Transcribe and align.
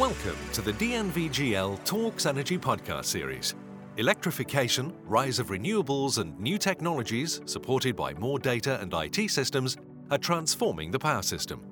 Welcome 0.00 0.38
to 0.54 0.62
the 0.62 0.72
DNVGL 0.72 1.84
Talks 1.84 2.24
Energy 2.24 2.56
podcast 2.56 3.04
series. 3.04 3.54
Electrification, 3.98 4.94
rise 5.04 5.38
of 5.38 5.48
renewables, 5.48 6.16
and 6.16 6.40
new 6.40 6.56
technologies, 6.56 7.42
supported 7.44 7.96
by 7.96 8.14
more 8.14 8.38
data 8.38 8.80
and 8.80 8.94
IT 8.94 9.30
systems, 9.30 9.76
are 10.10 10.16
transforming 10.16 10.90
the 10.90 10.98
power 10.98 11.20
system. 11.20 11.62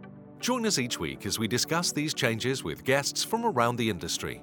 Join 0.41 0.67
us 0.67 0.79
each 0.79 1.01
week 1.01 1.25
as 1.25 1.39
we 1.39 1.49
discuss 1.49 1.91
these 1.91 2.13
changes 2.13 2.63
with 2.63 2.85
guests 2.85 3.25
from 3.25 3.47
around 3.47 3.77
the 3.77 3.89
industry. 3.89 4.43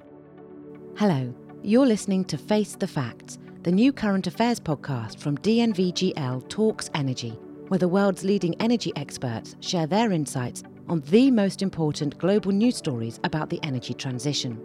Hello, 0.96 1.32
you're 1.62 1.86
listening 1.86 2.24
to 2.24 2.36
Face 2.36 2.74
the 2.74 2.88
Facts, 2.88 3.38
the 3.62 3.70
new 3.70 3.92
current 3.92 4.26
affairs 4.26 4.58
podcast 4.58 5.20
from 5.20 5.38
DNVGL 5.38 6.48
Talks 6.48 6.90
Energy, 6.92 7.38
where 7.68 7.78
the 7.78 7.86
world's 7.86 8.24
leading 8.24 8.60
energy 8.60 8.92
experts 8.96 9.54
share 9.60 9.86
their 9.86 10.10
insights 10.10 10.64
on 10.88 11.00
the 11.08 11.30
most 11.30 11.62
important 11.62 12.16
global 12.18 12.52
news 12.52 12.76
stories 12.76 13.18
about 13.24 13.50
the 13.50 13.60
energy 13.62 13.92
transition. 13.92 14.60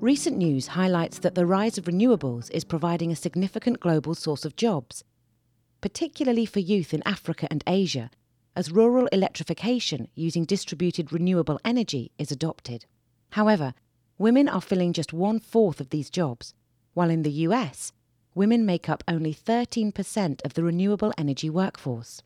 Recent 0.00 0.38
news 0.38 0.68
highlights 0.68 1.18
that 1.18 1.34
the 1.34 1.44
rise 1.44 1.76
of 1.76 1.84
renewables 1.84 2.50
is 2.52 2.64
providing 2.64 3.12
a 3.12 3.16
significant 3.16 3.80
global 3.80 4.14
source 4.14 4.46
of 4.46 4.56
jobs, 4.56 5.04
particularly 5.82 6.46
for 6.46 6.60
youth 6.60 6.94
in 6.94 7.02
Africa 7.04 7.46
and 7.50 7.62
Asia, 7.66 8.10
as 8.56 8.72
rural 8.72 9.06
electrification 9.08 10.08
using 10.14 10.44
distributed 10.44 11.12
renewable 11.12 11.60
energy 11.64 12.10
is 12.18 12.32
adopted. 12.32 12.86
However, 13.30 13.74
women 14.16 14.48
are 14.48 14.62
filling 14.62 14.94
just 14.94 15.12
one 15.12 15.38
fourth 15.38 15.80
of 15.80 15.90
these 15.90 16.08
jobs, 16.08 16.54
while 16.94 17.10
in 17.10 17.22
the 17.22 17.30
US, 17.46 17.92
women 18.34 18.64
make 18.64 18.88
up 18.88 19.04
only 19.06 19.34
13% 19.34 20.44
of 20.44 20.54
the 20.54 20.62
renewable 20.62 21.12
energy 21.18 21.50
workforce. 21.50 22.22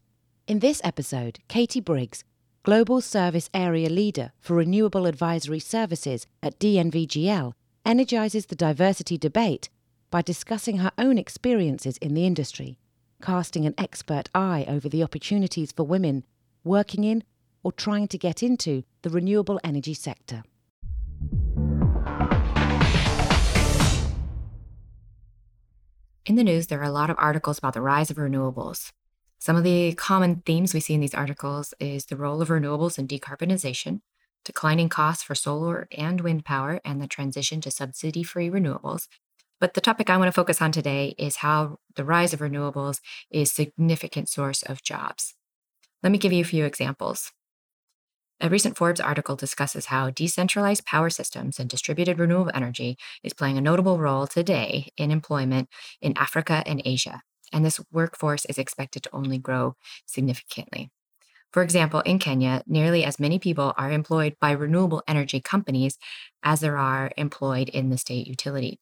In 0.46 0.60
this 0.60 0.80
episode, 0.84 1.40
Katie 1.48 1.80
Briggs, 1.80 2.22
Global 2.64 3.02
Service 3.02 3.50
Area 3.52 3.90
Leader 3.90 4.32
for 4.40 4.54
Renewable 4.54 5.04
Advisory 5.04 5.58
Services 5.58 6.26
at 6.42 6.58
DNVGL, 6.58 7.52
energizes 7.84 8.46
the 8.46 8.54
diversity 8.54 9.18
debate 9.18 9.68
by 10.10 10.22
discussing 10.22 10.78
her 10.78 10.90
own 10.96 11.18
experiences 11.18 11.98
in 11.98 12.14
the 12.14 12.24
industry, 12.24 12.78
casting 13.20 13.66
an 13.66 13.74
expert 13.76 14.30
eye 14.34 14.64
over 14.66 14.88
the 14.88 15.02
opportunities 15.02 15.72
for 15.72 15.82
women 15.82 16.24
working 16.64 17.04
in 17.04 17.22
or 17.62 17.70
trying 17.70 18.08
to 18.08 18.16
get 18.16 18.42
into 18.42 18.82
the 19.02 19.10
renewable 19.10 19.60
energy 19.62 19.92
sector. 19.92 20.42
In 26.24 26.36
the 26.36 26.44
news, 26.44 26.68
there 26.68 26.80
are 26.80 26.84
a 26.84 26.90
lot 26.90 27.10
of 27.10 27.16
articles 27.18 27.58
about 27.58 27.74
the 27.74 27.82
rise 27.82 28.10
of 28.10 28.16
renewables. 28.16 28.90
Some 29.44 29.56
of 29.56 29.62
the 29.62 29.92
common 29.92 30.36
themes 30.46 30.72
we 30.72 30.80
see 30.80 30.94
in 30.94 31.02
these 31.02 31.12
articles 31.12 31.74
is 31.78 32.06
the 32.06 32.16
role 32.16 32.40
of 32.40 32.48
renewables 32.48 32.98
in 32.98 33.06
decarbonization, 33.06 34.00
declining 34.42 34.88
costs 34.88 35.22
for 35.22 35.34
solar 35.34 35.86
and 35.92 36.22
wind 36.22 36.46
power, 36.46 36.80
and 36.82 36.98
the 36.98 37.06
transition 37.06 37.60
to 37.60 37.70
subsidy 37.70 38.22
free 38.22 38.48
renewables. 38.48 39.06
But 39.60 39.74
the 39.74 39.82
topic 39.82 40.08
I 40.08 40.16
want 40.16 40.28
to 40.28 40.32
focus 40.32 40.62
on 40.62 40.72
today 40.72 41.14
is 41.18 41.36
how 41.36 41.76
the 41.94 42.06
rise 42.06 42.32
of 42.32 42.40
renewables 42.40 43.00
is 43.30 43.50
a 43.50 43.54
significant 43.54 44.30
source 44.30 44.62
of 44.62 44.82
jobs. 44.82 45.34
Let 46.02 46.10
me 46.10 46.16
give 46.16 46.32
you 46.32 46.40
a 46.40 46.44
few 46.44 46.64
examples. 46.64 47.30
A 48.40 48.48
recent 48.48 48.78
Forbes 48.78 48.98
article 48.98 49.36
discusses 49.36 49.86
how 49.86 50.08
decentralized 50.08 50.86
power 50.86 51.10
systems 51.10 51.60
and 51.60 51.68
distributed 51.68 52.18
renewable 52.18 52.52
energy 52.54 52.96
is 53.22 53.34
playing 53.34 53.58
a 53.58 53.60
notable 53.60 53.98
role 53.98 54.26
today 54.26 54.88
in 54.96 55.10
employment 55.10 55.68
in 56.00 56.16
Africa 56.16 56.62
and 56.64 56.80
Asia 56.86 57.20
and 57.52 57.64
this 57.64 57.80
workforce 57.92 58.44
is 58.46 58.58
expected 58.58 59.02
to 59.02 59.14
only 59.14 59.38
grow 59.38 59.76
significantly. 60.06 60.90
For 61.52 61.62
example, 61.62 62.00
in 62.00 62.18
Kenya, 62.18 62.64
nearly 62.66 63.04
as 63.04 63.20
many 63.20 63.38
people 63.38 63.74
are 63.76 63.92
employed 63.92 64.34
by 64.40 64.50
renewable 64.50 65.04
energy 65.06 65.40
companies 65.40 65.98
as 66.42 66.60
there 66.60 66.76
are 66.76 67.12
employed 67.16 67.68
in 67.68 67.90
the 67.90 67.98
state 67.98 68.26
utility. 68.26 68.80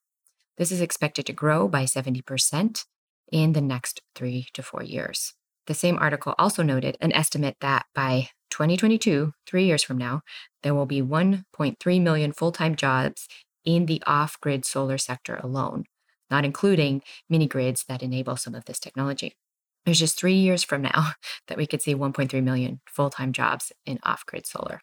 This 0.56 0.72
is 0.72 0.80
expected 0.80 1.26
to 1.26 1.32
grow 1.32 1.68
by 1.68 1.84
70% 1.84 2.84
in 3.30 3.52
the 3.52 3.60
next 3.60 4.00
three 4.14 4.46
to 4.54 4.62
four 4.62 4.82
years. 4.82 5.34
The 5.66 5.74
same 5.74 5.98
article 5.98 6.34
also 6.38 6.62
noted 6.62 6.96
an 7.00 7.12
estimate 7.12 7.56
that 7.60 7.86
by 7.94 8.30
2022, 8.50 9.32
three 9.46 9.64
years 9.64 9.82
from 9.82 9.98
now, 9.98 10.22
there 10.62 10.74
will 10.74 10.86
be 10.86 11.02
1.3 11.02 12.02
million 12.02 12.32
full 12.32 12.52
time 12.52 12.74
jobs 12.74 13.28
in 13.64 13.86
the 13.86 14.02
off 14.06 14.40
grid 14.40 14.64
solar 14.64 14.98
sector 14.98 15.36
alone, 15.42 15.84
not 16.32 16.44
including 16.44 17.02
mini 17.30 17.46
grids 17.46 17.84
that 17.84 18.02
enable 18.02 18.36
some 18.36 18.56
of 18.56 18.64
this 18.64 18.80
technology. 18.80 19.36
There's 19.84 20.00
just 20.00 20.18
three 20.18 20.34
years 20.34 20.64
from 20.64 20.82
now 20.82 21.12
that 21.46 21.58
we 21.58 21.66
could 21.66 21.82
see 21.82 21.94
1.3 21.94 22.42
million 22.42 22.80
full 22.86 23.10
time 23.10 23.32
jobs 23.32 23.70
in 23.86 24.00
off 24.02 24.26
grid 24.26 24.46
solar. 24.46 24.80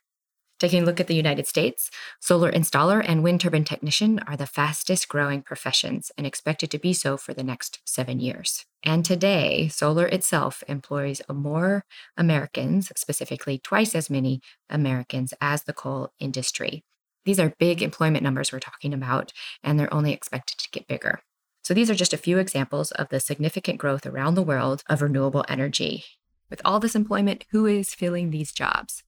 Taking 0.59 0.83
a 0.83 0.85
look 0.85 0.99
at 0.99 1.07
the 1.07 1.15
United 1.15 1.47
States, 1.47 1.89
solar 2.19 2.51
installer 2.51 3.01
and 3.07 3.23
wind 3.23 3.39
turbine 3.39 3.63
technician 3.63 4.19
are 4.27 4.35
the 4.35 4.45
fastest 4.45 5.07
growing 5.07 5.41
professions 5.41 6.11
and 6.17 6.27
expected 6.27 6.69
to 6.71 6.77
be 6.77 6.93
so 6.93 7.15
for 7.15 7.33
the 7.33 7.45
next 7.45 7.79
seven 7.85 8.19
years. 8.19 8.65
And 8.83 9.05
today, 9.05 9.69
solar 9.69 10.05
itself 10.05 10.61
employs 10.67 11.21
more 11.31 11.85
Americans, 12.17 12.91
specifically 12.97 13.57
twice 13.57 13.95
as 13.95 14.09
many 14.09 14.41
Americans 14.69 15.33
as 15.39 15.63
the 15.63 15.73
coal 15.73 16.11
industry. 16.19 16.83
These 17.23 17.39
are 17.39 17.53
big 17.57 17.81
employment 17.81 18.23
numbers 18.23 18.51
we're 18.51 18.59
talking 18.59 18.93
about, 18.93 19.31
and 19.63 19.79
they're 19.79 19.93
only 19.93 20.11
expected 20.11 20.57
to 20.57 20.69
get 20.71 20.87
bigger. 20.87 21.21
So 21.69 21.75
these 21.75 21.91
are 21.91 21.95
just 21.95 22.13
a 22.13 22.17
few 22.17 22.39
examples 22.39 22.89
of 22.93 23.09
the 23.09 23.19
significant 23.19 23.77
growth 23.77 24.03
around 24.07 24.33
the 24.33 24.41
world 24.41 24.83
of 24.89 25.03
renewable 25.03 25.45
energy. 25.47 26.03
With 26.49 26.63
all 26.65 26.79
this 26.79 26.95
employment, 26.95 27.45
who 27.51 27.67
is 27.67 27.93
filling 27.93 28.31
these 28.31 28.51
jobs? 28.51 29.03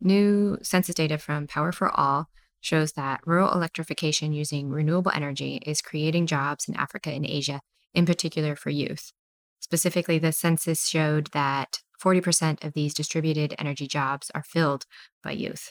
New 0.00 0.58
census 0.60 0.96
data 0.96 1.18
from 1.18 1.46
Power 1.46 1.70
for 1.70 1.96
All 1.96 2.30
shows 2.60 2.94
that 2.94 3.20
rural 3.24 3.52
electrification 3.52 4.32
using 4.32 4.70
renewable 4.70 5.12
energy 5.14 5.62
is 5.64 5.80
creating 5.80 6.26
jobs 6.26 6.68
in 6.68 6.74
Africa 6.74 7.10
and 7.10 7.24
Asia, 7.24 7.60
in 7.94 8.06
particular 8.06 8.56
for 8.56 8.70
youth. 8.70 9.12
Specifically, 9.60 10.18
the 10.18 10.32
census 10.32 10.88
showed 10.88 11.28
that 11.28 11.78
40% 12.04 12.64
of 12.64 12.72
these 12.72 12.92
distributed 12.92 13.54
energy 13.56 13.86
jobs 13.86 14.32
are 14.34 14.42
filled 14.42 14.84
by 15.22 15.30
youth. 15.30 15.70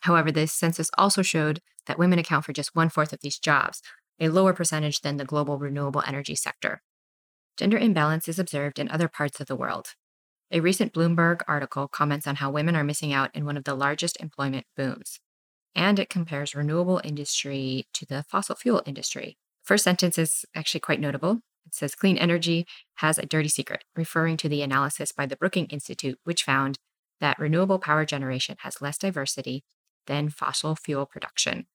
However, 0.00 0.32
this 0.32 0.50
census 0.50 0.90
also 0.96 1.20
showed 1.20 1.60
that 1.84 1.98
women 1.98 2.18
account 2.18 2.46
for 2.46 2.54
just 2.54 2.74
one 2.74 2.88
fourth 2.88 3.12
of 3.12 3.20
these 3.20 3.38
jobs, 3.38 3.82
a 4.20 4.28
lower 4.28 4.52
percentage 4.52 5.00
than 5.00 5.16
the 5.16 5.24
global 5.24 5.58
renewable 5.58 6.02
energy 6.06 6.34
sector. 6.34 6.82
Gender 7.56 7.78
imbalance 7.78 8.28
is 8.28 8.38
observed 8.38 8.78
in 8.78 8.88
other 8.88 9.08
parts 9.08 9.40
of 9.40 9.46
the 9.46 9.56
world. 9.56 9.94
A 10.50 10.60
recent 10.60 10.92
Bloomberg 10.92 11.42
article 11.46 11.88
comments 11.88 12.26
on 12.26 12.36
how 12.36 12.50
women 12.50 12.74
are 12.74 12.84
missing 12.84 13.12
out 13.12 13.34
in 13.34 13.44
one 13.44 13.56
of 13.56 13.64
the 13.64 13.74
largest 13.74 14.16
employment 14.20 14.66
booms, 14.76 15.20
and 15.74 15.98
it 15.98 16.08
compares 16.08 16.54
renewable 16.54 17.00
industry 17.04 17.86
to 17.92 18.06
the 18.06 18.24
fossil 18.28 18.54
fuel 18.54 18.82
industry. 18.86 19.36
First 19.62 19.84
sentence 19.84 20.16
is 20.16 20.46
actually 20.54 20.80
quite 20.80 21.00
notable. 21.00 21.40
It 21.66 21.74
says 21.74 21.94
clean 21.94 22.16
energy 22.16 22.66
has 22.96 23.18
a 23.18 23.26
dirty 23.26 23.48
secret, 23.48 23.84
referring 23.94 24.38
to 24.38 24.48
the 24.48 24.62
analysis 24.62 25.12
by 25.12 25.26
the 25.26 25.36
Brookings 25.36 25.68
Institute, 25.70 26.18
which 26.24 26.42
found 26.42 26.78
that 27.20 27.38
renewable 27.38 27.78
power 27.78 28.06
generation 28.06 28.56
has 28.60 28.80
less 28.80 28.96
diversity 28.96 29.64
than 30.06 30.30
fossil 30.30 30.74
fuel 30.74 31.04
production, 31.04 31.66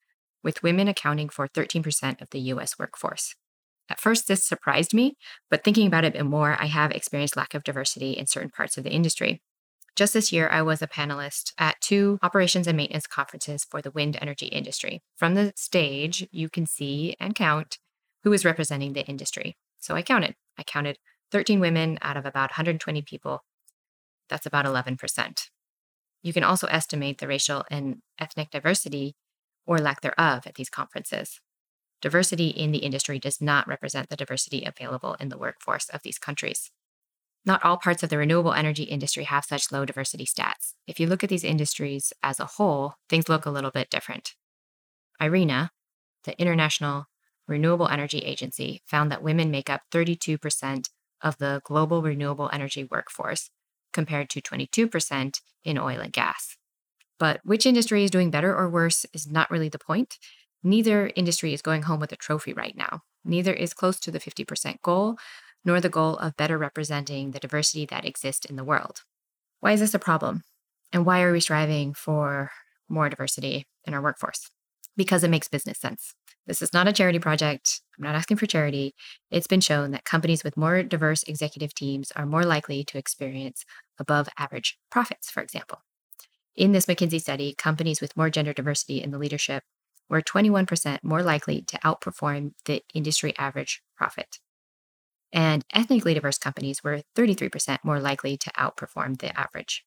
with 0.43 0.63
women 0.63 0.87
accounting 0.87 1.29
for 1.29 1.47
13% 1.47 2.21
of 2.21 2.29
the 2.31 2.39
US 2.39 2.77
workforce. 2.77 3.35
At 3.89 3.99
first, 3.99 4.27
this 4.27 4.43
surprised 4.43 4.93
me, 4.93 5.17
but 5.49 5.63
thinking 5.63 5.87
about 5.87 6.03
it 6.03 6.09
a 6.09 6.11
bit 6.11 6.25
more, 6.25 6.57
I 6.59 6.65
have 6.65 6.91
experienced 6.91 7.35
lack 7.35 7.53
of 7.53 7.63
diversity 7.63 8.11
in 8.11 8.27
certain 8.27 8.49
parts 8.49 8.77
of 8.77 8.83
the 8.83 8.91
industry. 8.91 9.41
Just 9.95 10.13
this 10.13 10.31
year, 10.31 10.49
I 10.49 10.63
was 10.63 10.81
a 10.81 10.87
panelist 10.87 11.51
at 11.59 11.79
two 11.79 12.17
operations 12.23 12.65
and 12.65 12.75
maintenance 12.75 13.05
conferences 13.05 13.65
for 13.69 13.81
the 13.81 13.91
wind 13.91 14.17
energy 14.19 14.47
industry. 14.47 15.01
From 15.15 15.35
the 15.35 15.53
stage, 15.55 16.27
you 16.31 16.49
can 16.49 16.65
see 16.65 17.15
and 17.19 17.35
count 17.35 17.77
who 18.23 18.33
is 18.33 18.45
representing 18.45 18.93
the 18.93 19.05
industry. 19.05 19.55
So 19.79 19.95
I 19.95 20.01
counted. 20.01 20.35
I 20.57 20.63
counted 20.63 20.97
13 21.31 21.59
women 21.59 21.99
out 22.01 22.17
of 22.17 22.25
about 22.25 22.51
120 22.51 23.01
people. 23.03 23.43
That's 24.29 24.45
about 24.45 24.65
11%. 24.65 25.49
You 26.23 26.33
can 26.33 26.43
also 26.43 26.67
estimate 26.67 27.19
the 27.19 27.27
racial 27.27 27.65
and 27.69 27.97
ethnic 28.17 28.49
diversity 28.49 29.13
or 29.65 29.79
lack 29.79 30.01
thereof 30.01 30.45
at 30.45 30.55
these 30.55 30.69
conferences. 30.69 31.39
Diversity 32.01 32.47
in 32.47 32.71
the 32.71 32.79
industry 32.79 33.17
does 33.17 33.39
not 33.39 33.67
represent 33.67 34.09
the 34.09 34.17
diversity 34.17 34.63
available 34.65 35.15
in 35.19 35.29
the 35.29 35.37
workforce 35.37 35.89
of 35.89 36.01
these 36.03 36.19
countries. 36.19 36.71
Not 37.45 37.63
all 37.63 37.77
parts 37.77 38.03
of 38.03 38.09
the 38.09 38.17
renewable 38.17 38.53
energy 38.53 38.83
industry 38.83 39.25
have 39.25 39.45
such 39.45 39.71
low 39.71 39.85
diversity 39.85 40.25
stats. 40.25 40.73
If 40.87 40.99
you 40.99 41.07
look 41.07 41.23
at 41.23 41.29
these 41.29 41.43
industries 41.43 42.13
as 42.21 42.39
a 42.39 42.45
whole, 42.45 42.95
things 43.09 43.29
look 43.29 43.45
a 43.45 43.51
little 43.51 43.71
bit 43.71 43.89
different. 43.89 44.35
IRENA, 45.21 45.71
the 46.23 46.39
International 46.39 47.05
Renewable 47.47 47.89
Energy 47.89 48.19
Agency, 48.19 48.81
found 48.85 49.11
that 49.11 49.23
women 49.23 49.51
make 49.51 49.69
up 49.69 49.81
32% 49.91 50.89
of 51.21 51.37
the 51.37 51.61
global 51.65 52.01
renewable 52.01 52.49
energy 52.51 52.87
workforce, 52.89 53.49
compared 53.93 54.29
to 54.29 54.41
22% 54.41 55.39
in 55.63 55.77
oil 55.77 55.99
and 55.99 56.11
gas. 56.11 56.57
But 57.19 57.41
which 57.43 57.65
industry 57.65 58.03
is 58.03 58.11
doing 58.11 58.31
better 58.31 58.55
or 58.55 58.69
worse 58.69 59.05
is 59.13 59.29
not 59.29 59.51
really 59.51 59.69
the 59.69 59.79
point. 59.79 60.17
Neither 60.63 61.11
industry 61.15 61.53
is 61.53 61.61
going 61.61 61.83
home 61.83 61.99
with 61.99 62.11
a 62.11 62.17
trophy 62.17 62.53
right 62.53 62.75
now. 62.75 63.01
Neither 63.23 63.53
is 63.53 63.73
close 63.73 63.99
to 64.01 64.11
the 64.11 64.19
50% 64.19 64.81
goal, 64.81 65.17
nor 65.65 65.79
the 65.79 65.89
goal 65.89 66.17
of 66.17 66.37
better 66.37 66.57
representing 66.57 67.31
the 67.31 67.39
diversity 67.39 67.85
that 67.85 68.05
exists 68.05 68.45
in 68.45 68.55
the 68.55 68.63
world. 68.63 69.01
Why 69.59 69.71
is 69.71 69.79
this 69.79 69.93
a 69.93 69.99
problem? 69.99 70.43
And 70.91 71.05
why 71.05 71.21
are 71.21 71.31
we 71.31 71.39
striving 71.39 71.93
for 71.93 72.51
more 72.89 73.09
diversity 73.09 73.65
in 73.85 73.93
our 73.93 74.01
workforce 74.01 74.49
because 74.95 75.23
it 75.23 75.29
makes 75.29 75.47
business 75.47 75.79
sense. 75.79 76.13
This 76.45 76.61
is 76.61 76.73
not 76.73 76.87
a 76.87 76.93
charity 76.93 77.19
project. 77.19 77.81
I'm 77.97 78.03
not 78.03 78.15
asking 78.15 78.37
for 78.37 78.45
charity. 78.45 78.93
It's 79.31 79.47
been 79.47 79.61
shown 79.61 79.91
that 79.91 80.03
companies 80.03 80.43
with 80.43 80.57
more 80.57 80.83
diverse 80.83 81.23
executive 81.23 81.73
teams 81.73 82.11
are 82.15 82.25
more 82.25 82.43
likely 82.43 82.83
to 82.85 82.97
experience 82.97 83.65
above 83.97 84.27
average 84.37 84.77
profits, 84.91 85.29
for 85.29 85.41
example. 85.41 85.79
In 86.55 86.71
this 86.71 86.85
McKinsey 86.85 87.19
study, 87.19 87.55
companies 87.57 87.99
with 87.99 88.15
more 88.15 88.29
gender 88.29 88.53
diversity 88.53 89.01
in 89.01 89.11
the 89.11 89.17
leadership 89.17 89.63
were 90.07 90.21
21% 90.21 90.99
more 91.03 91.23
likely 91.23 91.61
to 91.63 91.79
outperform 91.79 92.51
the 92.65 92.83
industry 92.93 93.33
average 93.37 93.81
profit. 93.97 94.39
And 95.31 95.65
ethnically 95.73 96.13
diverse 96.13 96.37
companies 96.37 96.83
were 96.83 97.01
33% 97.17 97.79
more 97.83 97.99
likely 97.99 98.37
to 98.37 98.51
outperform 98.51 99.19
the 99.19 99.37
average. 99.37 99.83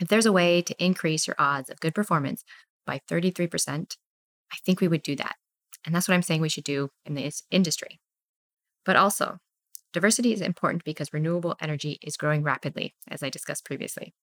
If 0.00 0.08
there's 0.08 0.26
a 0.26 0.32
way 0.32 0.62
to 0.62 0.82
increase 0.82 1.26
your 1.26 1.36
odds 1.38 1.68
of 1.68 1.80
good 1.80 1.94
performance 1.94 2.42
by 2.86 3.00
33%, 3.10 3.96
I 4.50 4.56
think 4.64 4.80
we 4.80 4.88
would 4.88 5.02
do 5.02 5.14
that. 5.16 5.36
And 5.84 5.94
that's 5.94 6.08
what 6.08 6.14
I'm 6.14 6.22
saying 6.22 6.40
we 6.40 6.48
should 6.48 6.64
do 6.64 6.88
in 7.04 7.14
this 7.14 7.42
industry. 7.50 8.00
But 8.86 8.96
also, 8.96 9.38
diversity 9.92 10.32
is 10.32 10.40
important 10.40 10.84
because 10.84 11.12
renewable 11.12 11.56
energy 11.60 11.98
is 12.02 12.16
growing 12.16 12.42
rapidly, 12.42 12.94
as 13.08 13.22
I 13.22 13.28
discussed 13.28 13.66
previously. 13.66 14.14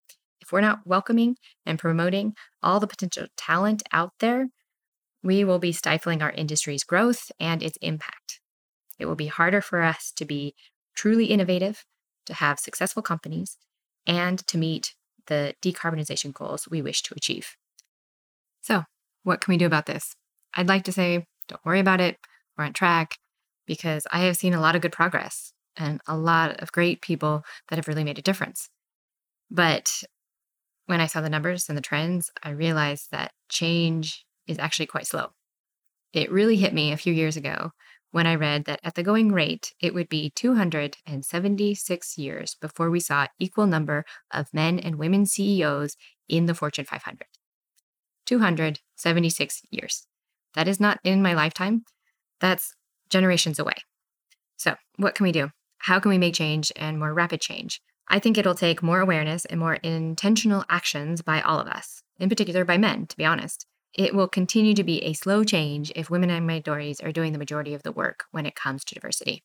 If 0.41 0.51
we're 0.51 0.61
not 0.61 0.85
welcoming 0.85 1.37
and 1.65 1.79
promoting 1.79 2.35
all 2.61 2.79
the 2.79 2.87
potential 2.87 3.27
talent 3.35 3.83
out 3.91 4.13
there, 4.19 4.47
we 5.23 5.43
will 5.43 5.59
be 5.59 5.71
stifling 5.71 6.21
our 6.21 6.31
industry's 6.31 6.83
growth 6.83 7.31
and 7.39 7.63
its 7.63 7.77
impact. 7.81 8.39
It 8.99 9.05
will 9.05 9.15
be 9.15 9.27
harder 9.27 9.61
for 9.61 9.81
us 9.81 10.11
to 10.17 10.25
be 10.25 10.53
truly 10.95 11.25
innovative, 11.25 11.83
to 12.27 12.33
have 12.33 12.59
successful 12.59 13.01
companies, 13.01 13.57
and 14.05 14.45
to 14.47 14.57
meet 14.57 14.93
the 15.27 15.55
decarbonization 15.61 16.33
goals 16.33 16.67
we 16.69 16.81
wish 16.81 17.01
to 17.03 17.15
achieve. 17.15 17.55
So, 18.61 18.83
what 19.23 19.41
can 19.41 19.51
we 19.51 19.57
do 19.57 19.65
about 19.65 19.87
this? 19.87 20.15
I'd 20.53 20.67
like 20.67 20.83
to 20.83 20.91
say, 20.91 21.25
don't 21.47 21.65
worry 21.65 21.79
about 21.79 22.01
it. 22.01 22.17
We're 22.57 22.65
on 22.65 22.73
track 22.73 23.17
because 23.65 24.07
I 24.11 24.19
have 24.19 24.37
seen 24.37 24.53
a 24.53 24.61
lot 24.61 24.75
of 24.75 24.81
good 24.81 24.91
progress 24.91 25.53
and 25.75 26.01
a 26.07 26.17
lot 26.17 26.61
of 26.61 26.71
great 26.71 27.01
people 27.01 27.43
that 27.69 27.75
have 27.77 27.87
really 27.87 28.03
made 28.03 28.19
a 28.19 28.23
difference. 28.23 28.69
But 29.49 30.03
when 30.85 31.01
I 31.01 31.07
saw 31.07 31.21
the 31.21 31.29
numbers 31.29 31.67
and 31.67 31.77
the 31.77 31.81
trends, 31.81 32.31
I 32.43 32.49
realized 32.51 33.11
that 33.11 33.31
change 33.49 34.25
is 34.47 34.59
actually 34.59 34.85
quite 34.85 35.07
slow. 35.07 35.29
It 36.13 36.31
really 36.31 36.55
hit 36.57 36.73
me 36.73 36.91
a 36.91 36.97
few 36.97 37.13
years 37.13 37.35
ago 37.35 37.71
when 38.15 38.27
I 38.27 38.35
read 38.35 38.63
that 38.63 38.79
at 38.81 38.95
the 38.95 39.03
going 39.03 39.33
rate, 39.33 39.73
it 39.81 39.93
would 39.93 40.07
be 40.07 40.29
276 40.29 42.17
years 42.17 42.55
before 42.61 42.89
we 42.89 43.01
saw 43.01 43.27
equal 43.39 43.67
number 43.67 44.05
of 44.31 44.53
men 44.53 44.79
and 44.79 44.95
women 44.95 45.25
CEOs 45.25 45.97
in 46.29 46.45
the 46.45 46.53
Fortune 46.53 46.85
500. 46.85 47.25
276 48.25 49.61
years. 49.69 50.07
That 50.53 50.69
is 50.69 50.79
not 50.79 50.99
in 51.03 51.21
my 51.21 51.33
lifetime. 51.33 51.83
That's 52.39 52.73
generations 53.09 53.59
away. 53.59 53.75
So, 54.55 54.75
what 54.95 55.13
can 55.13 55.25
we 55.25 55.33
do? 55.33 55.49
How 55.79 55.99
can 55.99 56.07
we 56.07 56.17
make 56.17 56.35
change 56.35 56.71
and 56.77 56.97
more 56.97 57.13
rapid 57.13 57.41
change? 57.41 57.81
I 58.07 58.19
think 58.19 58.37
it'll 58.37 58.55
take 58.55 58.83
more 58.83 58.99
awareness 58.99 59.45
and 59.45 59.59
more 59.59 59.75
intentional 59.75 60.63
actions 60.69 61.21
by 61.21 61.41
all 61.41 61.59
of 61.59 61.67
us, 61.67 62.03
in 62.19 62.29
particular 62.29 62.63
by 62.63 62.77
men, 62.77 63.07
to 63.07 63.17
be 63.17 63.25
honest. 63.25 63.65
It 63.93 64.13
will 64.13 64.27
continue 64.27 64.73
to 64.73 64.83
be 64.83 65.01
a 65.03 65.13
slow 65.13 65.43
change 65.43 65.91
if 65.95 66.09
women 66.09 66.29
and 66.29 66.45
minorities 66.45 66.99
are 66.99 67.11
doing 67.11 67.31
the 67.31 67.39
majority 67.39 67.73
of 67.73 67.83
the 67.83 67.91
work 67.91 68.25
when 68.31 68.45
it 68.45 68.55
comes 68.55 68.83
to 68.85 68.95
diversity. 68.95 69.43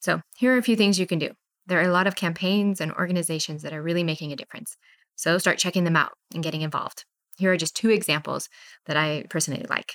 So, 0.00 0.22
here 0.36 0.54
are 0.54 0.58
a 0.58 0.62
few 0.62 0.76
things 0.76 0.98
you 0.98 1.06
can 1.06 1.18
do. 1.18 1.32
There 1.66 1.78
are 1.78 1.88
a 1.88 1.92
lot 1.92 2.06
of 2.06 2.16
campaigns 2.16 2.80
and 2.80 2.92
organizations 2.92 3.62
that 3.62 3.74
are 3.74 3.82
really 3.82 4.02
making 4.02 4.32
a 4.32 4.36
difference. 4.36 4.76
So, 5.16 5.36
start 5.36 5.58
checking 5.58 5.84
them 5.84 5.96
out 5.96 6.12
and 6.34 6.42
getting 6.42 6.62
involved. 6.62 7.04
Here 7.36 7.52
are 7.52 7.58
just 7.58 7.76
two 7.76 7.90
examples 7.90 8.48
that 8.86 8.96
I 8.96 9.24
personally 9.28 9.66
like. 9.68 9.94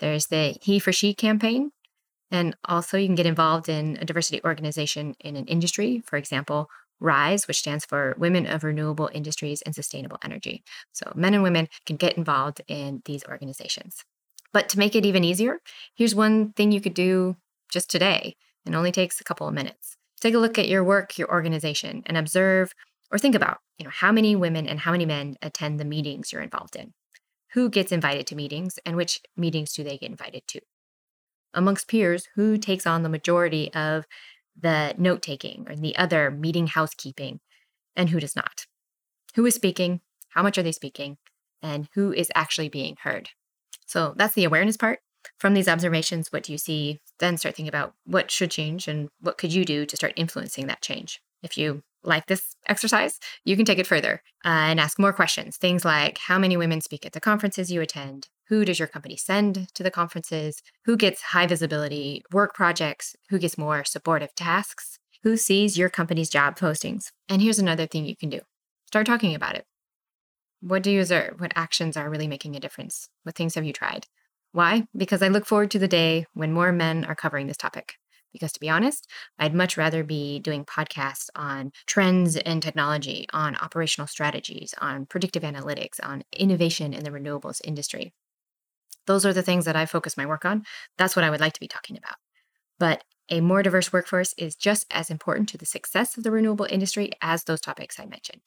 There's 0.00 0.26
the 0.26 0.56
He 0.60 0.80
for 0.80 0.92
She 0.92 1.14
campaign, 1.14 1.70
and 2.30 2.56
also 2.64 2.98
you 2.98 3.06
can 3.06 3.14
get 3.14 3.26
involved 3.26 3.68
in 3.68 3.96
a 4.00 4.04
diversity 4.04 4.40
organization 4.44 5.14
in 5.20 5.36
an 5.36 5.46
industry, 5.46 6.02
for 6.04 6.16
example, 6.16 6.68
WRISE, 7.00 7.46
which 7.46 7.58
stands 7.58 7.84
for 7.84 8.14
Women 8.18 8.46
of 8.46 8.64
Renewable 8.64 9.10
Industries 9.12 9.62
and 9.62 9.74
Sustainable 9.74 10.18
Energy. 10.24 10.62
So 10.92 11.12
men 11.14 11.34
and 11.34 11.42
women 11.42 11.68
can 11.84 11.96
get 11.96 12.16
involved 12.16 12.62
in 12.68 13.02
these 13.04 13.24
organizations. 13.26 14.04
But 14.52 14.68
to 14.70 14.78
make 14.78 14.94
it 14.94 15.04
even 15.04 15.24
easier, 15.24 15.60
here's 15.94 16.14
one 16.14 16.52
thing 16.52 16.72
you 16.72 16.80
could 16.80 16.94
do 16.94 17.36
just 17.70 17.90
today. 17.90 18.36
It 18.64 18.74
only 18.74 18.92
takes 18.92 19.20
a 19.20 19.24
couple 19.24 19.46
of 19.46 19.54
minutes. 19.54 19.96
Take 20.20 20.34
a 20.34 20.38
look 20.38 20.58
at 20.58 20.68
your 20.68 20.82
work, 20.82 21.18
your 21.18 21.30
organization, 21.30 22.02
and 22.06 22.16
observe 22.16 22.72
or 23.10 23.18
think 23.18 23.34
about, 23.34 23.58
you 23.78 23.84
know, 23.84 23.90
how 23.90 24.10
many 24.12 24.34
women 24.34 24.66
and 24.66 24.80
how 24.80 24.92
many 24.92 25.06
men 25.06 25.36
attend 25.42 25.78
the 25.78 25.84
meetings 25.84 26.32
you're 26.32 26.42
involved 26.42 26.76
in. 26.76 26.92
Who 27.52 27.70
gets 27.70 27.92
invited 27.92 28.26
to 28.28 28.36
meetings 28.36 28.78
and 28.84 28.96
which 28.96 29.20
meetings 29.36 29.72
do 29.72 29.84
they 29.84 29.98
get 29.98 30.10
invited 30.10 30.42
to? 30.48 30.60
Amongst 31.54 31.88
peers, 31.88 32.28
who 32.34 32.58
takes 32.58 32.86
on 32.86 33.02
the 33.02 33.08
majority 33.08 33.72
of 33.72 34.06
the 34.58 34.94
note 34.96 35.22
taking 35.22 35.66
or 35.68 35.76
the 35.76 35.96
other 35.96 36.30
meeting 36.30 36.66
housekeeping 36.66 37.40
and 37.94 38.10
who 38.10 38.20
does 38.20 38.36
not? 38.36 38.66
Who 39.34 39.46
is 39.46 39.54
speaking? 39.54 40.00
How 40.30 40.42
much 40.42 40.58
are 40.58 40.62
they 40.62 40.72
speaking? 40.72 41.18
And 41.62 41.88
who 41.94 42.12
is 42.12 42.30
actually 42.34 42.68
being 42.68 42.96
heard? 43.02 43.30
So 43.86 44.14
that's 44.16 44.34
the 44.34 44.44
awareness 44.44 44.76
part. 44.76 45.00
From 45.38 45.54
these 45.54 45.68
observations, 45.68 46.32
what 46.32 46.42
do 46.42 46.52
you 46.52 46.58
see? 46.58 47.00
Then 47.18 47.36
start 47.36 47.54
thinking 47.54 47.68
about 47.68 47.94
what 48.04 48.30
should 48.30 48.50
change 48.50 48.88
and 48.88 49.08
what 49.20 49.38
could 49.38 49.52
you 49.52 49.64
do 49.64 49.84
to 49.86 49.96
start 49.96 50.12
influencing 50.16 50.66
that 50.66 50.82
change. 50.82 51.20
If 51.42 51.58
you 51.58 51.82
like 52.06 52.26
this 52.26 52.54
exercise, 52.68 53.18
you 53.44 53.56
can 53.56 53.64
take 53.64 53.78
it 53.78 53.86
further 53.86 54.22
uh, 54.44 54.48
and 54.48 54.80
ask 54.80 54.98
more 54.98 55.12
questions. 55.12 55.56
Things 55.56 55.84
like 55.84 56.18
how 56.18 56.38
many 56.38 56.56
women 56.56 56.80
speak 56.80 57.04
at 57.04 57.12
the 57.12 57.20
conferences 57.20 57.70
you 57.70 57.80
attend? 57.80 58.28
Who 58.48 58.64
does 58.64 58.78
your 58.78 58.88
company 58.88 59.16
send 59.16 59.68
to 59.74 59.82
the 59.82 59.90
conferences? 59.90 60.62
Who 60.84 60.96
gets 60.96 61.20
high 61.20 61.46
visibility 61.46 62.22
work 62.32 62.54
projects? 62.54 63.16
Who 63.30 63.38
gets 63.38 63.58
more 63.58 63.84
supportive 63.84 64.34
tasks? 64.34 64.98
Who 65.24 65.36
sees 65.36 65.76
your 65.76 65.90
company's 65.90 66.30
job 66.30 66.56
postings? 66.56 67.10
And 67.28 67.42
here's 67.42 67.58
another 67.58 67.86
thing 67.86 68.06
you 68.06 68.16
can 68.16 68.30
do 68.30 68.40
start 68.86 69.06
talking 69.06 69.34
about 69.34 69.56
it. 69.56 69.66
What 70.60 70.82
do 70.82 70.90
you 70.90 71.00
observe? 71.00 71.40
What 71.40 71.52
actions 71.56 71.96
are 71.96 72.08
really 72.08 72.28
making 72.28 72.56
a 72.56 72.60
difference? 72.60 73.08
What 73.24 73.34
things 73.34 73.56
have 73.56 73.64
you 73.64 73.72
tried? 73.72 74.06
Why? 74.52 74.86
Because 74.96 75.22
I 75.22 75.28
look 75.28 75.44
forward 75.44 75.70
to 75.72 75.78
the 75.78 75.88
day 75.88 76.26
when 76.32 76.52
more 76.52 76.72
men 76.72 77.04
are 77.04 77.14
covering 77.14 77.46
this 77.46 77.56
topic. 77.56 77.96
Because 78.36 78.52
to 78.52 78.60
be 78.60 78.68
honest, 78.68 79.08
I'd 79.38 79.54
much 79.54 79.78
rather 79.78 80.04
be 80.04 80.40
doing 80.40 80.66
podcasts 80.66 81.30
on 81.34 81.72
trends 81.86 82.36
in 82.36 82.60
technology, 82.60 83.24
on 83.32 83.56
operational 83.56 84.06
strategies, 84.06 84.74
on 84.78 85.06
predictive 85.06 85.42
analytics, 85.42 85.98
on 86.02 86.22
innovation 86.36 86.92
in 86.92 87.02
the 87.02 87.10
renewables 87.10 87.62
industry. 87.64 88.12
Those 89.06 89.24
are 89.24 89.32
the 89.32 89.42
things 89.42 89.64
that 89.64 89.74
I 89.74 89.86
focus 89.86 90.18
my 90.18 90.26
work 90.26 90.44
on. 90.44 90.64
That's 90.98 91.16
what 91.16 91.24
I 91.24 91.30
would 91.30 91.40
like 91.40 91.54
to 91.54 91.60
be 91.60 91.66
talking 91.66 91.96
about. 91.96 92.16
But 92.78 93.04
a 93.30 93.40
more 93.40 93.62
diverse 93.62 93.90
workforce 93.90 94.34
is 94.36 94.54
just 94.54 94.84
as 94.90 95.08
important 95.08 95.48
to 95.48 95.56
the 95.56 95.64
success 95.64 96.18
of 96.18 96.22
the 96.22 96.30
renewable 96.30 96.66
industry 96.68 97.12
as 97.22 97.44
those 97.44 97.62
topics 97.62 97.98
I 97.98 98.04
mentioned. 98.04 98.42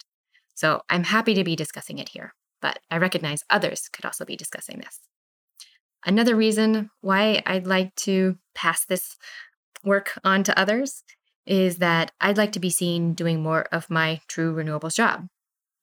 So 0.53 0.83
I'm 0.87 1.05
happy 1.05 1.33
to 1.33 1.43
be 1.43 1.55
discussing 1.55 1.97
it 1.97 2.09
here, 2.09 2.35
but 2.61 2.77
I 2.91 2.99
recognize 2.99 3.43
others 3.49 3.89
could 3.91 4.05
also 4.05 4.23
be 4.23 4.35
discussing 4.35 4.77
this. 4.77 4.99
Another 6.05 6.35
reason 6.35 6.91
why 7.01 7.41
I'd 7.45 7.67
like 7.67 7.93
to 7.95 8.37
pass 8.55 8.85
this 8.85 9.17
work 9.83 10.19
on 10.23 10.43
to 10.43 10.59
others 10.59 11.03
is 11.45 11.77
that 11.77 12.11
I'd 12.21 12.37
like 12.37 12.51
to 12.53 12.59
be 12.59 12.69
seen 12.69 13.13
doing 13.13 13.41
more 13.41 13.63
of 13.71 13.89
my 13.89 14.21
true 14.27 14.53
renewables 14.53 14.95
job, 14.95 15.27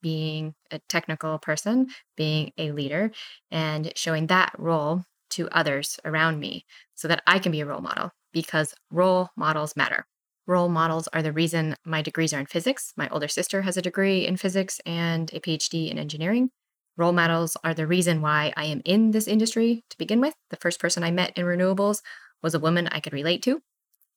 being 0.03 0.55
a 0.71 0.79
technical 0.89 1.39
person, 1.39 1.89
being 2.17 2.53
a 2.59 2.73
leader, 2.73 3.11
and 3.51 3.93
showing 3.97 4.29
that 4.29 4.53
role 4.59 5.05
to 5.31 5.49
others 5.51 5.99
around 6.05 6.39
me 6.39 6.65
so 6.95 7.09
that 7.09 7.23
I 7.27 7.39
can 7.39 7.53
be 7.53 7.61
a 7.61 7.67
role 7.67 7.81
model 7.81 8.13
because 8.33 8.75
role 8.91 9.31
models 9.37 9.77
matter. 9.77 10.07
Role 10.47 10.69
models 10.69 11.09
are 11.09 11.23
the 11.23 11.33
reason 11.33 11.75
my 11.85 12.03
degrees 12.03 12.33
are 12.33 12.39
in 12.39 12.47
physics. 12.47 12.93
My 12.97 13.09
older 13.09 13.27
sister 13.27 13.63
has 13.63 13.77
a 13.77 13.83
degree 13.83 14.27
in 14.27 14.37
physics 14.37 14.81
and 14.87 15.33
a 15.33 15.41
PhD 15.41 15.91
in 15.91 15.99
engineering. 15.99 16.51
Role 16.97 17.13
models 17.13 17.57
are 17.65 17.75
the 17.75 17.87
reason 17.87 18.23
why 18.23 18.53
I 18.57 18.67
am 18.67 18.81
in 18.85 19.11
this 19.11 19.27
industry 19.27 19.85
to 19.91 19.99
begin 19.99 20.21
with. 20.21 20.35
The 20.51 20.57
first 20.57 20.79
person 20.79 21.03
I 21.03 21.11
met 21.11 21.37
in 21.37 21.45
renewables 21.45 22.01
was 22.43 22.55
a 22.55 22.61
woman 22.61 22.87
I 22.87 23.01
could 23.01 23.13
relate 23.13 23.43
to. 23.43 23.61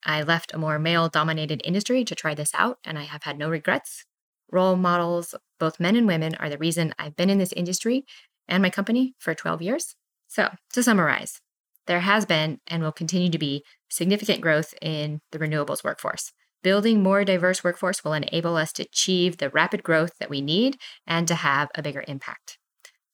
I 0.04 0.24
left 0.24 0.54
a 0.54 0.58
more 0.58 0.80
male 0.80 1.10
dominated 1.10 1.62
industry 1.64 2.04
to 2.06 2.16
try 2.16 2.34
this 2.34 2.52
out, 2.54 2.80
and 2.84 2.98
I 2.98 3.04
have 3.04 3.24
had 3.24 3.38
no 3.38 3.50
regrets. 3.50 4.06
Role 4.52 4.76
models, 4.76 5.36
both 5.60 5.80
men 5.80 5.96
and 5.96 6.08
women, 6.08 6.36
are 6.36 6.50
the 6.50 6.58
reason 6.58 6.94
I've 6.98 7.16
been 7.16 7.30
in 7.30 7.38
this 7.38 7.54
industry 7.54 8.06
and 8.48 8.64
my 8.64 8.70
company 8.70 9.14
for 9.20 9.36
12 9.36 9.62
years. 9.62 9.96
So, 10.28 10.50
to 10.74 10.84
summarize, 10.84 11.42
there 11.88 12.02
has 12.02 12.26
been 12.26 12.60
and 12.68 12.84
will 12.84 12.92
continue 12.92 13.30
to 13.30 13.38
be 13.38 13.64
significant 13.90 14.42
growth 14.42 14.74
in 14.82 15.22
the 15.32 15.40
renewables 15.40 15.84
workforce. 15.84 16.32
Building 16.62 17.02
more 17.02 17.24
diverse 17.24 17.64
workforce 17.64 18.04
will 18.04 18.14
enable 18.14 18.58
us 18.58 18.74
to 18.74 18.84
achieve 18.84 19.38
the 19.38 19.50
rapid 19.50 19.82
growth 19.82 20.18
that 20.20 20.30
we 20.30 20.42
need 20.42 20.78
and 21.08 21.28
to 21.28 21.36
have 21.36 21.70
a 21.74 21.82
bigger 21.82 22.04
impact. 22.08 22.58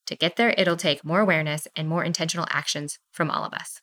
To 0.08 0.16
get 0.16 0.36
there, 0.36 0.54
it'll 0.58 0.78
take 0.78 1.06
more 1.06 1.20
awareness 1.20 1.68
and 1.76 1.88
more 1.88 2.04
intentional 2.04 2.48
actions 2.50 3.00
from 3.12 3.30
all 3.32 3.44
of 3.44 3.54
us. 3.54 3.82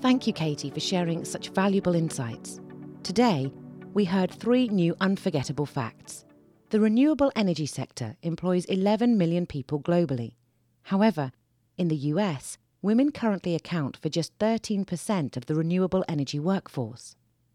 Thank 0.00 0.26
you, 0.26 0.32
Katie, 0.32 0.70
for 0.70 0.80
sharing 0.80 1.26
such 1.26 1.50
valuable 1.50 1.94
insights. 1.94 2.58
Today, 3.02 3.52
we 3.92 4.06
heard 4.06 4.30
three 4.30 4.66
new 4.68 4.96
unforgettable 4.98 5.66
facts. 5.66 6.24
The 6.70 6.80
renewable 6.80 7.30
energy 7.36 7.66
sector 7.66 8.16
employs 8.22 8.64
11 8.64 9.18
million 9.18 9.44
people 9.44 9.78
globally. 9.78 10.36
However, 10.84 11.32
in 11.76 11.88
the 11.88 11.96
US, 11.96 12.56
women 12.80 13.12
currently 13.12 13.54
account 13.54 13.98
for 13.98 14.08
just 14.08 14.38
13% 14.38 15.36
of 15.36 15.44
the 15.44 15.54
renewable 15.54 16.02
energy 16.08 16.40
workforce. 16.40 17.14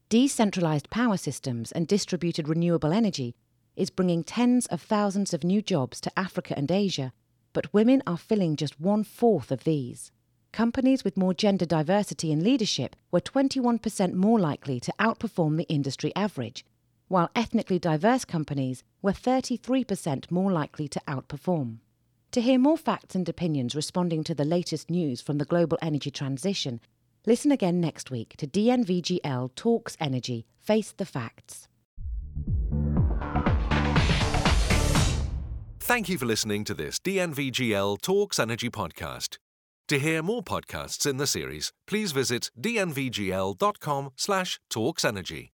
Decentralized 0.09 0.91
power 0.91 1.17
systems 1.17 1.71
and 1.71 1.87
distributed 1.87 2.47
renewable 2.47 2.93
energy 2.93 3.35
is 3.75 3.89
bringing 3.89 4.23
tens 4.23 4.67
of 4.67 4.83
thousands 4.83 5.33
of 5.33 5.43
new 5.43 5.63
jobs 5.63 5.99
to 6.01 6.11
Africa 6.15 6.53
and 6.55 6.69
Asia, 6.69 7.11
but 7.53 7.73
women 7.73 8.03
are 8.05 8.17
filling 8.17 8.55
just 8.55 8.79
one 8.79 9.03
fourth 9.03 9.51
of 9.51 9.63
these. 9.63 10.11
Companies 10.55 11.03
with 11.03 11.17
more 11.17 11.33
gender 11.33 11.65
diversity 11.65 12.31
in 12.31 12.41
leadership 12.41 12.95
were 13.11 13.19
21% 13.19 14.13
more 14.13 14.39
likely 14.39 14.79
to 14.79 14.93
outperform 15.01 15.57
the 15.57 15.67
industry 15.67 16.13
average, 16.15 16.65
while 17.09 17.29
ethnically 17.35 17.77
diverse 17.77 18.23
companies 18.23 18.81
were 19.01 19.11
33% 19.11 20.31
more 20.31 20.53
likely 20.53 20.87
to 20.87 21.01
outperform. 21.09 21.79
To 22.31 22.39
hear 22.39 22.57
more 22.57 22.77
facts 22.77 23.15
and 23.15 23.27
opinions 23.27 23.75
responding 23.75 24.23
to 24.23 24.33
the 24.33 24.45
latest 24.45 24.89
news 24.89 25.19
from 25.19 25.39
the 25.39 25.43
global 25.43 25.77
energy 25.81 26.09
transition, 26.09 26.79
listen 27.25 27.51
again 27.51 27.81
next 27.81 28.09
week 28.09 28.35
to 28.37 28.47
DNVGL 28.47 29.53
Talks 29.55 29.97
Energy 29.99 30.45
Face 30.61 30.93
the 30.93 31.05
Facts. 31.05 31.67
Thank 35.81 36.07
you 36.07 36.17
for 36.17 36.25
listening 36.25 36.63
to 36.63 36.73
this 36.73 36.97
DNVGL 36.99 37.99
Talks 37.99 38.39
Energy 38.39 38.69
podcast. 38.69 39.37
To 39.89 39.99
hear 39.99 40.23
more 40.23 40.41
podcasts 40.41 41.05
in 41.05 41.17
the 41.17 41.27
series, 41.27 41.71
please 41.85 42.11
visit 42.11 42.49
dnvgl.com 42.59 44.09
slash 44.15 44.59
talksenergy. 44.71 45.49